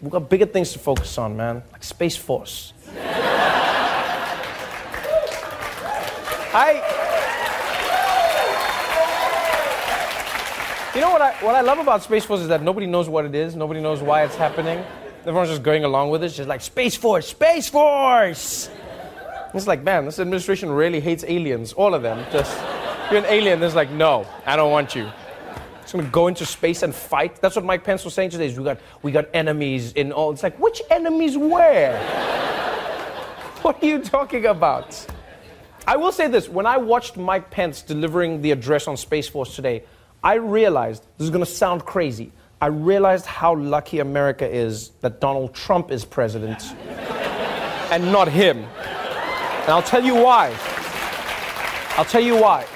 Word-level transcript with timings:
We've 0.00 0.12
got 0.12 0.30
bigger 0.30 0.46
things 0.46 0.72
to 0.72 0.78
focus 0.78 1.18
on, 1.18 1.36
man, 1.36 1.62
like 1.72 1.82
Space 1.82 2.16
Force. 2.16 2.72
I. 6.54 6.82
You 10.94 11.00
know 11.00 11.10
what 11.10 11.20
I, 11.20 11.32
what 11.44 11.54
I 11.54 11.60
love 11.60 11.78
about 11.78 12.02
Space 12.02 12.24
Force 12.24 12.40
is 12.40 12.48
that 12.48 12.62
nobody 12.62 12.86
knows 12.86 13.08
what 13.08 13.24
it 13.24 13.34
is, 13.34 13.54
nobody 13.54 13.80
knows 13.80 14.00
why 14.00 14.24
it's 14.24 14.36
happening. 14.36 14.84
Everyone's 15.20 15.50
just 15.50 15.62
going 15.62 15.84
along 15.84 16.10
with 16.10 16.22
it, 16.24 16.30
just 16.30 16.48
like 16.48 16.60
Space 16.60 16.96
Force, 16.96 17.28
Space 17.28 17.68
Force! 17.68 18.70
It's 19.54 19.66
like, 19.66 19.82
man, 19.82 20.04
this 20.04 20.18
administration 20.18 20.70
really 20.70 21.00
hates 21.00 21.24
aliens, 21.26 21.72
all 21.72 21.94
of 21.94 22.02
them. 22.02 22.24
Just, 22.32 22.56
you're 23.10 23.20
an 23.20 23.26
alien, 23.26 23.62
it's 23.62 23.74
like, 23.74 23.90
no, 23.90 24.26
I 24.46 24.56
don't 24.56 24.70
want 24.70 24.94
you. 24.94 25.10
It's 25.88 25.94
gonna 25.94 26.06
go 26.10 26.26
into 26.26 26.44
space 26.44 26.82
and 26.82 26.94
fight. 26.94 27.36
That's 27.36 27.56
what 27.56 27.64
Mike 27.64 27.82
Pence 27.82 28.04
was 28.04 28.12
saying 28.12 28.28
today. 28.28 28.44
Is 28.44 28.58
we 28.58 28.62
got 28.62 28.78
we 29.00 29.10
got 29.10 29.24
enemies 29.32 29.92
in 29.92 30.12
all. 30.12 30.30
It's 30.32 30.42
like 30.42 30.58
which 30.60 30.82
enemies 30.90 31.38
where? 31.38 31.98
what 33.62 33.82
are 33.82 33.86
you 33.86 33.98
talking 34.00 34.44
about? 34.44 35.06
I 35.86 35.96
will 35.96 36.12
say 36.12 36.28
this: 36.28 36.46
when 36.46 36.66
I 36.66 36.76
watched 36.76 37.16
Mike 37.16 37.50
Pence 37.50 37.80
delivering 37.80 38.42
the 38.42 38.50
address 38.50 38.86
on 38.86 38.98
Space 38.98 39.28
Force 39.28 39.56
today, 39.56 39.82
I 40.22 40.34
realized 40.34 41.06
this 41.16 41.24
is 41.24 41.30
gonna 41.30 41.46
sound 41.46 41.86
crazy. 41.86 42.32
I 42.60 42.66
realized 42.66 43.24
how 43.24 43.56
lucky 43.56 44.00
America 44.00 44.46
is 44.46 44.90
that 45.00 45.22
Donald 45.22 45.54
Trump 45.54 45.90
is 45.90 46.04
president 46.04 46.70
and 47.90 48.12
not 48.12 48.28
him. 48.28 48.58
And 48.58 49.70
I'll 49.70 49.82
tell 49.82 50.04
you 50.04 50.16
why. 50.16 50.54
I'll 51.96 52.04
tell 52.04 52.20
you 52.20 52.36
why. 52.36 52.66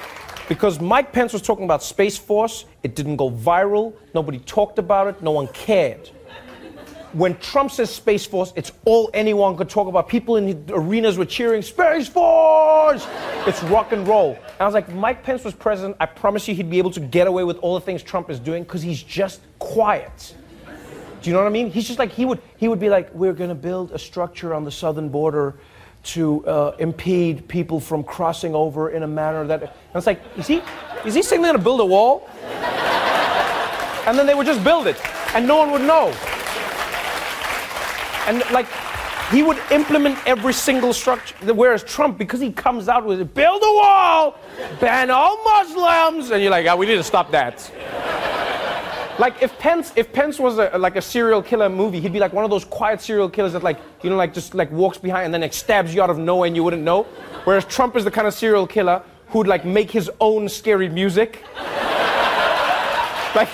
Because 0.49 0.81
Mike 0.81 1.13
Pence 1.13 1.31
was 1.31 1.41
talking 1.41 1.63
about 1.63 1.83
Space 1.83 2.17
Force, 2.17 2.65
it 2.83 2.95
didn't 2.95 3.15
go 3.15 3.31
viral, 3.31 3.93
nobody 4.13 4.39
talked 4.39 4.77
about 4.77 5.07
it, 5.07 5.21
no 5.21 5.31
one 5.31 5.47
cared. 5.47 6.09
When 7.13 7.37
Trump 7.37 7.71
says 7.71 7.91
Space 7.91 8.25
Force, 8.25 8.51
it's 8.55 8.71
all 8.85 9.09
anyone 9.13 9.55
could 9.55 9.69
talk 9.69 9.87
about. 9.87 10.09
People 10.09 10.35
in 10.37 10.65
arenas 10.69 11.15
were 11.15 11.25
cheering, 11.25 11.61
Space 11.61 12.07
Force! 12.07 13.07
It's 13.45 13.61
rock 13.63 13.91
and 13.91 14.05
roll. 14.07 14.31
And 14.31 14.61
I 14.61 14.65
was 14.65 14.73
like, 14.73 14.91
Mike 14.93 15.23
Pence 15.23 15.43
was 15.43 15.53
president, 15.53 15.95
I 15.99 16.07
promise 16.07 16.47
you 16.47 16.55
he'd 16.55 16.71
be 16.71 16.79
able 16.79 16.91
to 16.91 16.99
get 16.99 17.27
away 17.27 17.43
with 17.43 17.57
all 17.59 17.75
the 17.75 17.81
things 17.81 18.01
Trump 18.03 18.29
is 18.29 18.39
doing 18.39 18.63
because 18.63 18.81
he's 18.81 19.01
just 19.01 19.41
quiet. 19.59 20.35
Do 21.21 21.29
you 21.29 21.33
know 21.35 21.39
what 21.39 21.47
I 21.47 21.51
mean? 21.51 21.71
He's 21.71 21.87
just 21.87 21.99
like, 21.99 22.11
he 22.11 22.25
would, 22.25 22.41
he 22.57 22.67
would 22.67 22.79
be 22.79 22.89
like, 22.89 23.13
we're 23.13 23.31
gonna 23.31 23.55
build 23.55 23.93
a 23.93 23.99
structure 23.99 24.53
on 24.53 24.65
the 24.65 24.71
southern 24.71 25.07
border 25.07 25.55
to 26.03 26.45
uh, 26.45 26.75
impede 26.79 27.47
people 27.47 27.79
from 27.79 28.03
crossing 28.03 28.53
over 28.53 28.89
in 28.89 29.03
a 29.03 29.07
manner 29.07 29.45
that. 29.47 29.61
And 29.61 29.71
it's 29.95 30.07
like, 30.07 30.21
is 30.37 30.47
he, 30.47 30.61
is 31.05 31.13
he 31.13 31.21
saying 31.21 31.41
they're 31.41 31.53
gonna 31.53 31.63
build 31.63 31.79
a 31.79 31.85
wall? 31.85 32.29
and 34.05 34.17
then 34.17 34.25
they 34.25 34.33
would 34.33 34.45
just 34.45 34.63
build 34.63 34.87
it, 34.87 34.97
and 35.33 35.47
no 35.47 35.57
one 35.57 35.71
would 35.71 35.81
know. 35.81 36.09
And 38.27 38.43
like, 38.51 38.67
he 39.31 39.41
would 39.41 39.57
implement 39.71 40.17
every 40.27 40.53
single 40.53 40.93
structure. 40.93 41.35
Whereas 41.53 41.83
Trump, 41.83 42.17
because 42.17 42.39
he 42.39 42.51
comes 42.51 42.87
out 42.89 43.05
with 43.05 43.19
it, 43.19 43.33
build 43.33 43.61
a 43.63 43.73
wall, 43.73 44.35
ban 44.79 45.09
all 45.09 45.43
Muslims, 45.43 46.31
and 46.31 46.41
you're 46.41 46.51
like, 46.51 46.67
oh, 46.67 46.75
we 46.75 46.85
need 46.85 46.95
to 46.95 47.03
stop 47.03 47.31
that. 47.31 47.71
Like 49.19 49.43
if 49.43 49.57
Pence, 49.59 49.93
if 49.95 50.11
Pence 50.11 50.39
was 50.39 50.57
a, 50.57 50.77
like 50.77 50.95
a 50.95 51.01
serial 51.01 51.43
killer 51.43 51.69
movie, 51.69 51.99
he'd 51.99 52.13
be 52.13 52.19
like 52.19 52.33
one 52.33 52.43
of 52.43 52.49
those 52.49 52.65
quiet 52.65 52.99
serial 52.99 53.29
killers 53.29 53.53
that 53.53 53.61
like 53.61 53.77
you 54.01 54.09
know 54.09 54.15
like 54.15 54.33
just 54.33 54.55
like 54.55 54.71
walks 54.71 54.97
behind 54.97 55.25
and 55.25 55.33
then 55.33 55.41
like 55.41 55.53
stabs 55.53 55.93
you 55.93 56.01
out 56.01 56.09
of 56.09 56.17
nowhere 56.17 56.47
and 56.47 56.55
you 56.55 56.63
wouldn't 56.63 56.83
know. 56.83 57.03
Whereas 57.43 57.65
Trump 57.65 57.95
is 57.95 58.03
the 58.03 58.11
kind 58.11 58.27
of 58.27 58.33
serial 58.33 58.65
killer 58.65 59.03
who'd 59.27 59.47
like 59.47 59.65
make 59.65 59.91
his 59.91 60.09
own 60.19 60.49
scary 60.49 60.89
music. 60.89 61.43
like 63.35 63.49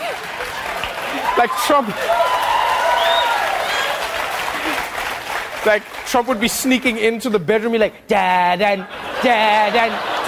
like 1.38 1.52
Trump. 1.66 1.90
Like 5.66 5.84
Trump 6.06 6.28
would 6.30 6.40
be 6.40 6.48
sneaking 6.48 6.98
into 6.98 7.30
the 7.30 7.40
bedroom, 7.40 7.74
be 7.74 7.80
like, 7.80 8.08
dad 8.08 8.62
and 8.62 8.88
dad 9.22 9.76
and 9.76 10.19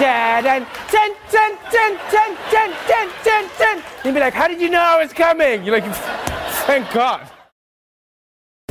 He'd 4.02 4.14
be 4.14 4.20
like, 4.20 4.34
how 4.34 4.48
did 4.48 4.60
you 4.60 4.68
know 4.68 4.80
I 4.80 5.00
was 5.00 5.12
coming? 5.12 5.64
You're 5.64 5.78
like, 5.78 5.94
thank 6.66 6.90
God. 6.92 7.28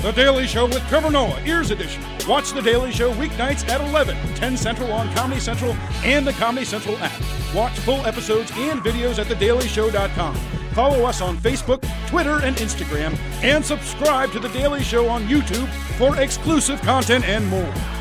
The 0.02 0.12
Daily 0.12 0.48
Show 0.48 0.66
with 0.66 0.82
Trevor 0.90 1.12
Noah, 1.12 1.40
Ears 1.46 1.70
Edition. 1.70 2.04
Watch 2.28 2.52
The 2.54 2.62
Daily 2.62 2.92
Show 2.92 3.14
weeknights 3.14 3.70
at 3.70 3.80
11, 3.82 4.18
10 4.34 4.58
Central 4.58 4.92
on 4.92 5.14
Comedy 5.14 5.40
Central 5.40 5.74
and 6.04 6.26
the 6.26 6.34
Comedy 6.34 6.66
Central 6.66 6.98
app. 6.98 7.22
Watch 7.54 7.78
full 7.80 8.04
episodes 8.08 8.52
and 8.56 8.82
videos 8.82 9.20
at 9.20 9.28
thedailyshow.com. 9.28 10.36
Follow 10.74 11.06
us 11.06 11.22
on 11.22 11.38
Facebook, 11.38 11.82
Twitter, 12.08 12.42
and 12.44 12.56
Instagram, 12.58 13.16
and 13.44 13.64
subscribe 13.64 14.32
to 14.32 14.40
The 14.40 14.50
Daily 14.50 14.82
Show 14.82 15.08
on 15.08 15.28
YouTube 15.28 15.68
for 15.98 16.20
exclusive 16.20 16.82
content 16.82 17.24
and 17.26 17.46
more. 17.48 18.01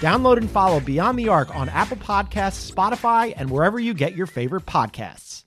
Download 0.00 0.36
and 0.36 0.50
follow 0.50 0.80
Beyond 0.80 1.18
the 1.18 1.28
Arc 1.28 1.54
on 1.54 1.68
Apple 1.68 1.96
Podcasts, 1.96 2.70
Spotify, 2.70 3.32
and 3.36 3.50
wherever 3.50 3.78
you 3.78 3.94
get 3.94 4.14
your 4.14 4.26
favorite 4.26 4.66
podcasts. 4.66 5.44